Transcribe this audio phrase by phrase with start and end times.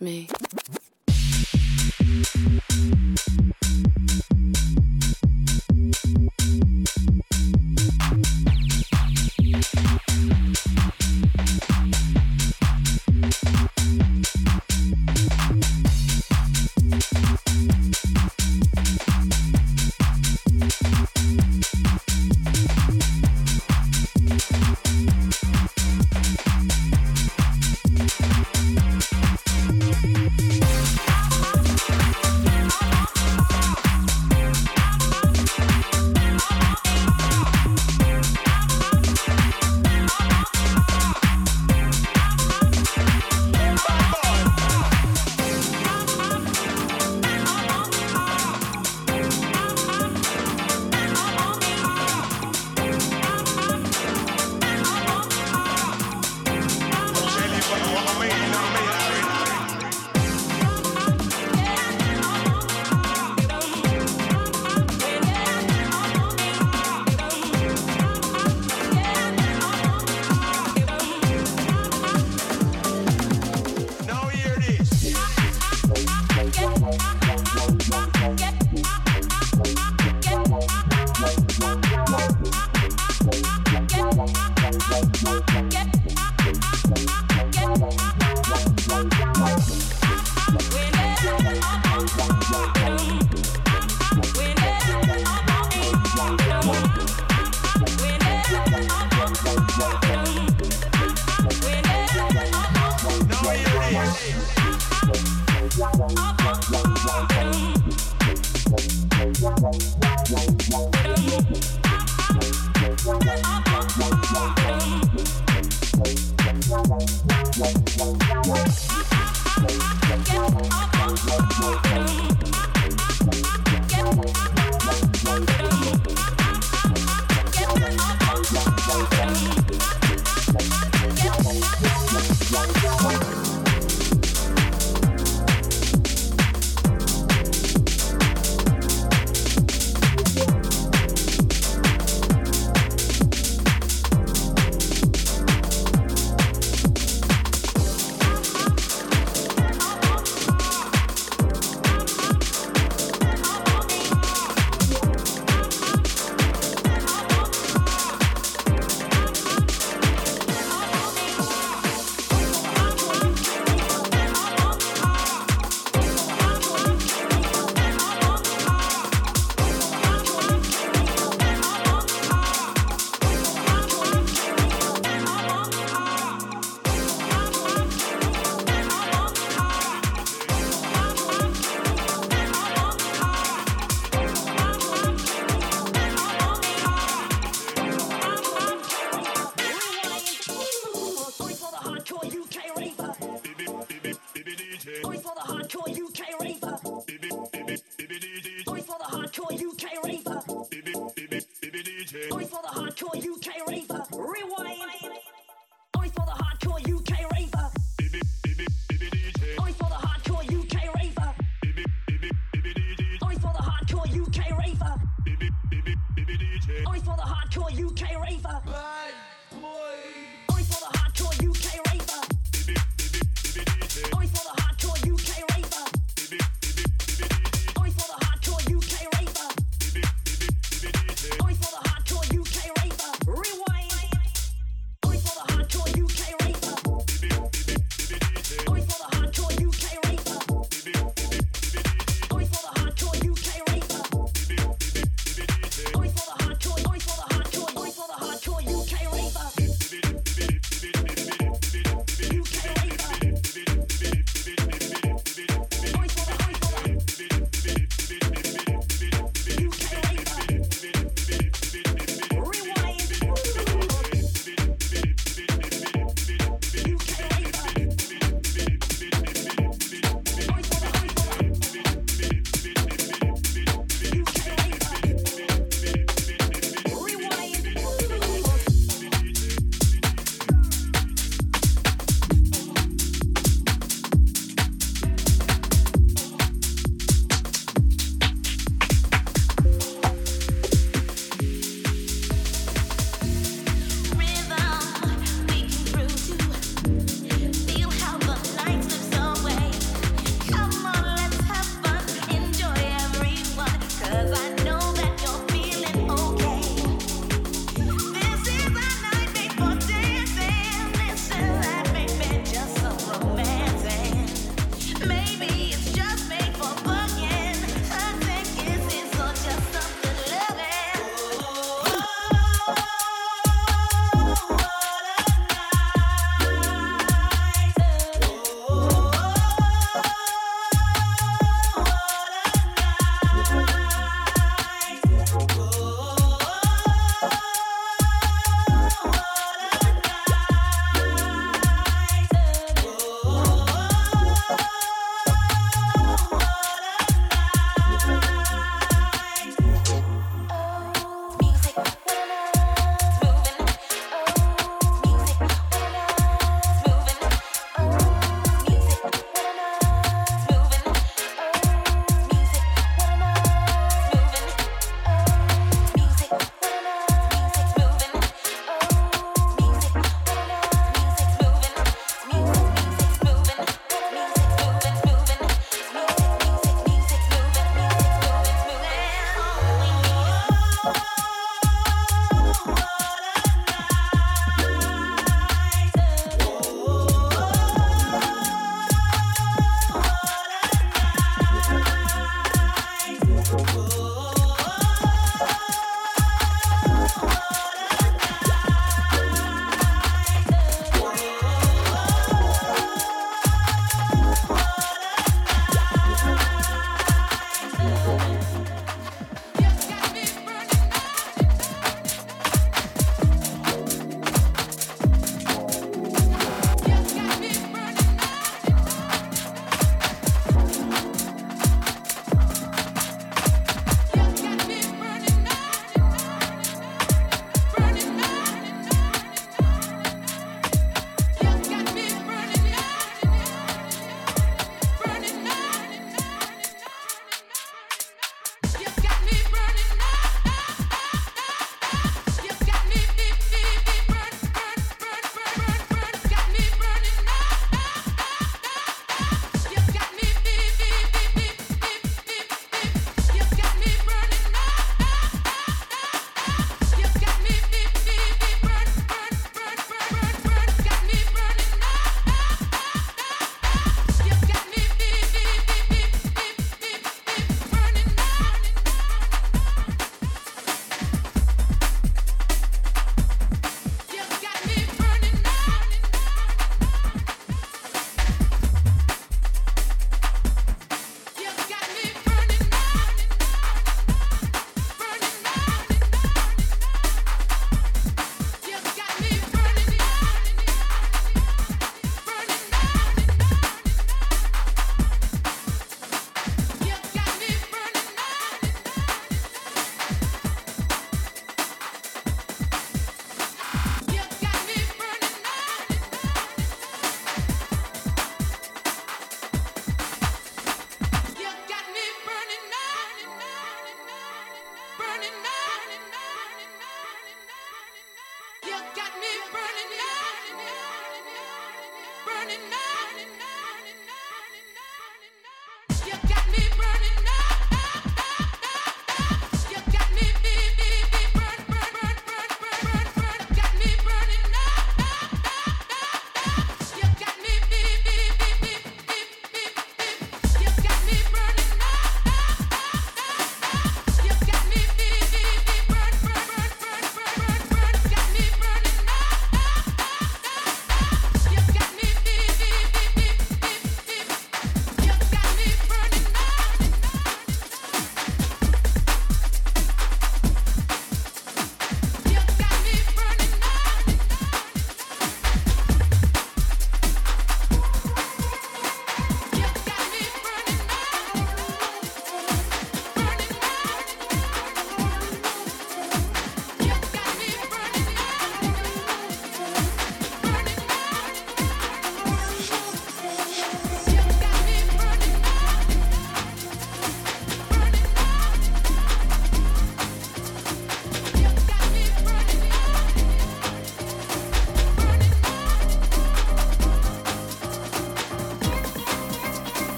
[0.00, 0.28] me.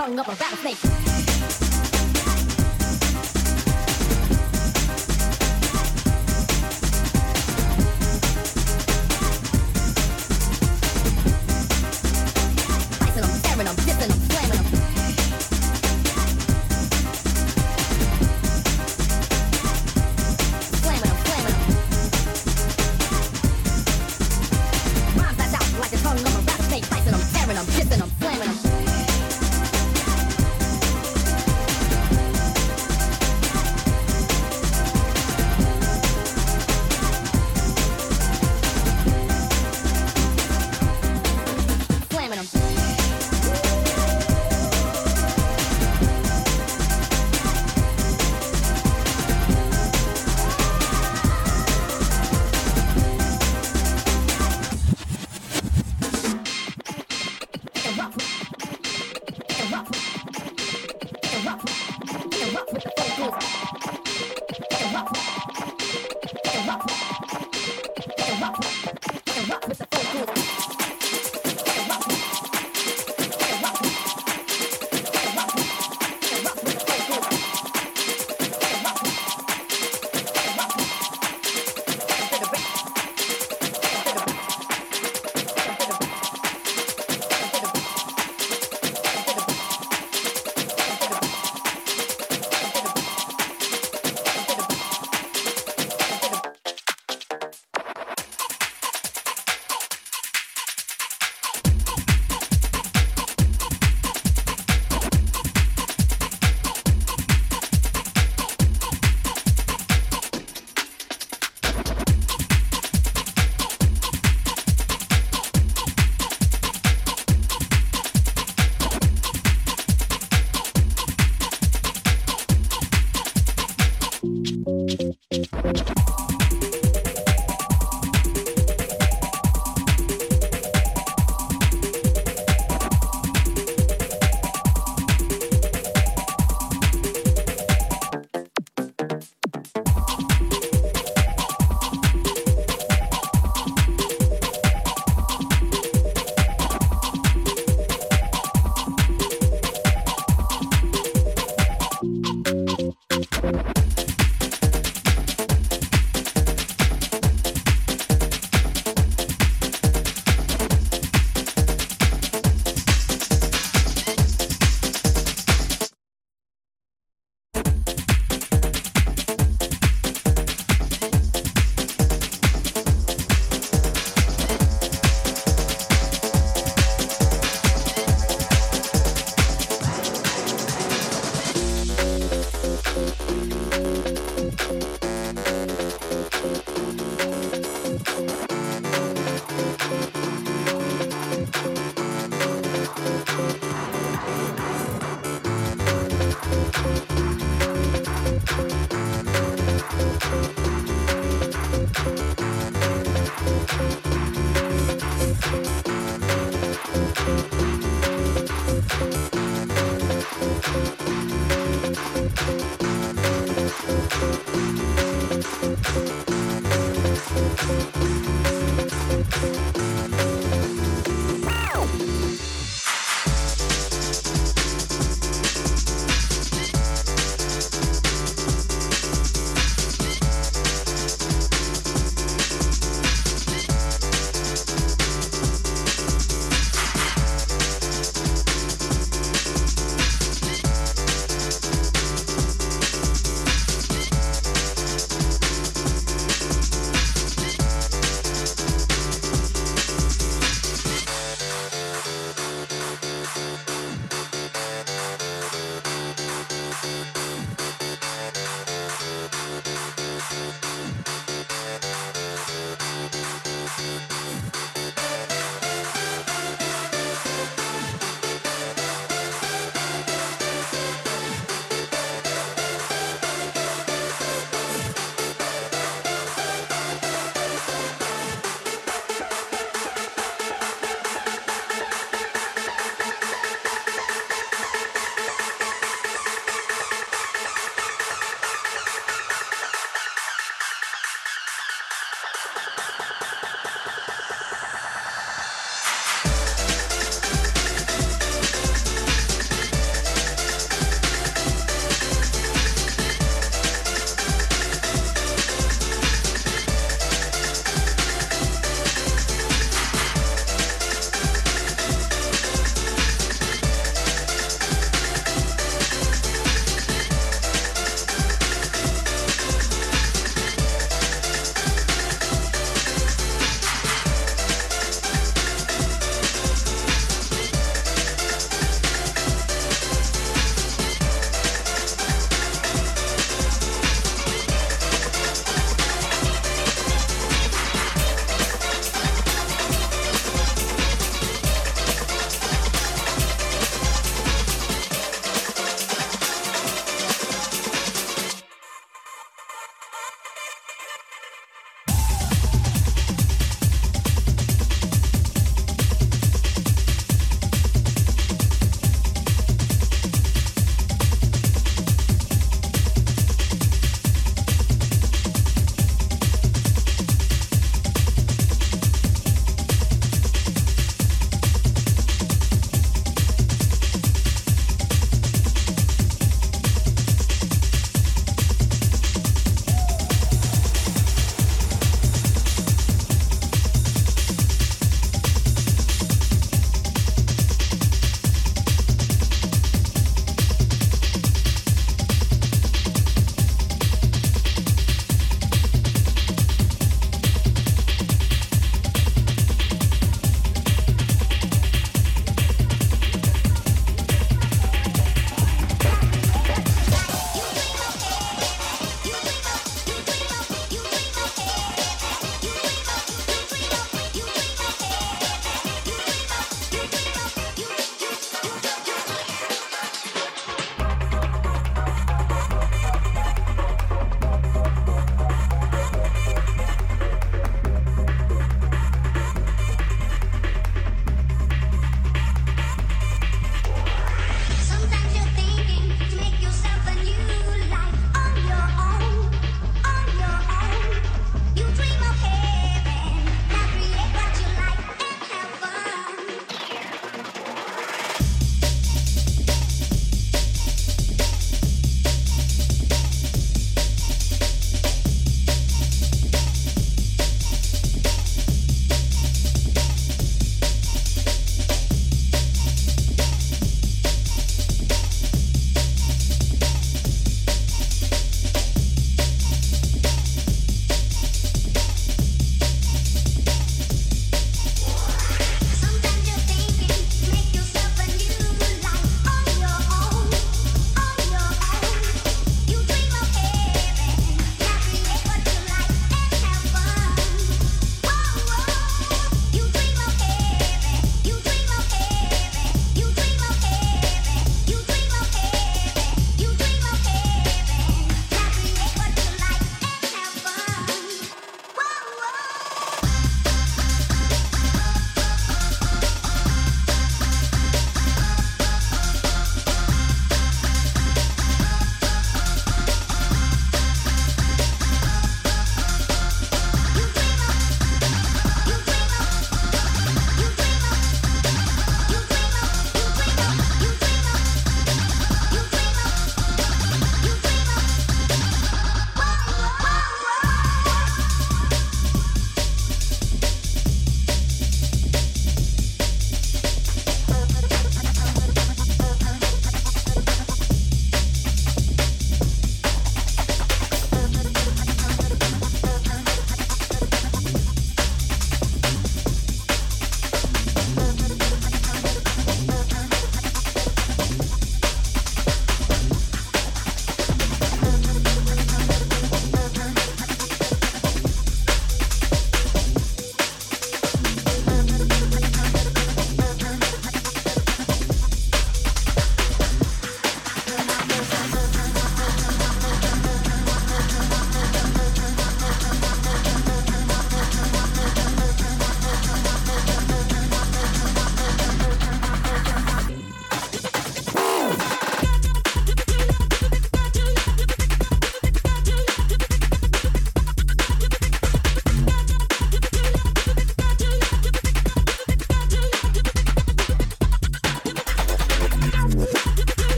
[0.00, 0.34] 성업을